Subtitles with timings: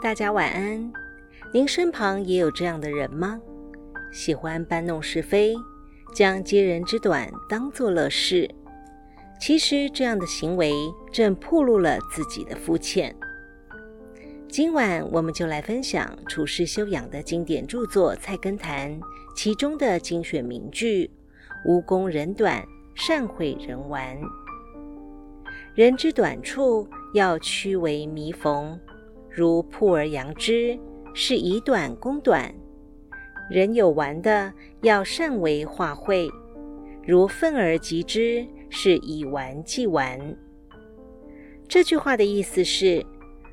[0.00, 0.92] 大家晚安。
[1.52, 3.40] 您身旁也有这样的人吗？
[4.12, 5.56] 喜欢搬弄是非，
[6.14, 8.48] 将揭人之短当作乐事。
[9.40, 10.72] 其实这样的行为
[11.12, 13.12] 正暴露了自己的肤浅。
[14.48, 18.92] 今晚我们就来分享处世修养的经典著作《菜根谭》
[19.34, 21.10] 其中的精选名句
[21.66, 24.16] ：“无功人短，善毁人完。
[25.74, 28.78] 人之短处，要屈为弥缝。”
[29.38, 30.76] 如曝而扬之，
[31.14, 32.52] 是以短攻短；
[33.48, 34.52] 人有完的，
[34.82, 36.28] 要善为化会；
[37.06, 40.18] 如愤而击之，是以完计完。
[41.68, 43.06] 这句话的意思是：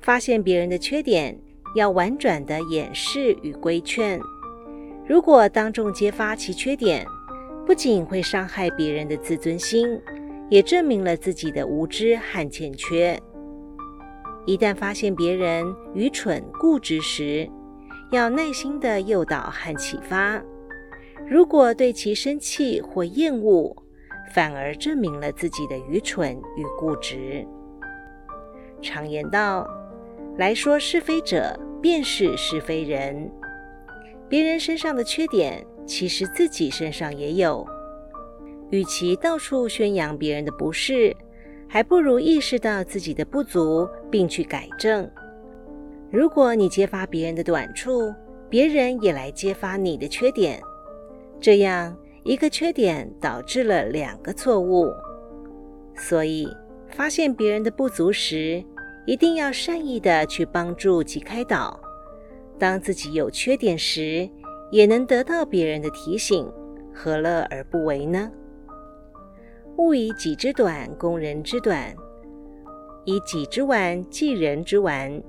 [0.00, 1.38] 发现别人的缺点，
[1.74, 4.18] 要婉转的掩饰与规劝。
[5.06, 7.06] 如果当众揭发其缺点，
[7.66, 10.00] 不仅会伤害别人的自尊心，
[10.48, 13.20] 也证明了自己的无知和欠缺。
[14.46, 17.48] 一旦发现别人愚蠢固执时，
[18.12, 20.40] 要耐心的诱导和启发。
[21.28, 23.74] 如果对其生气或厌恶，
[24.32, 27.44] 反而证明了自己的愚蠢与固执。
[28.80, 29.68] 常言道
[30.38, 33.28] ：“来说是非者，便是是非人。”
[34.28, 37.66] 别人身上的缺点，其实自己身上也有。
[38.70, 41.16] 与其到处宣扬别人的不是，
[41.68, 45.08] 还不如意识到自己的不足，并去改正。
[46.10, 48.14] 如果你揭发别人的短处，
[48.48, 50.60] 别人也来揭发你的缺点，
[51.40, 54.88] 这样一个缺点导致了两个错误。
[55.96, 56.48] 所以，
[56.88, 58.62] 发现别人的不足时，
[59.04, 61.78] 一定要善意的去帮助及开导；
[62.58, 64.28] 当自己有缺点时，
[64.70, 66.48] 也能得到别人的提醒，
[66.94, 68.30] 何乐而不为呢？
[69.76, 71.94] 勿以己之短攻人之短，
[73.04, 75.22] 以己之完济人之完，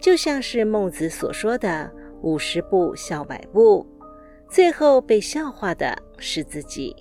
[0.00, 1.90] 就像是孟子所说的
[2.22, 3.86] “五十步笑百步”，
[4.48, 6.94] 最后被笑话的是自己。